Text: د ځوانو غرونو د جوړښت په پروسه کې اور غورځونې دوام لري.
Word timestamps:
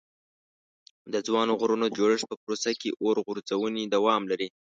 د 1.13 1.15
ځوانو 1.27 1.53
غرونو 1.59 1.85
د 1.89 1.93
جوړښت 1.97 2.27
په 2.29 2.37
پروسه 2.43 2.71
کې 2.81 2.89
اور 3.01 3.15
غورځونې 3.25 3.83
دوام 3.95 4.21
لري. 4.31 4.47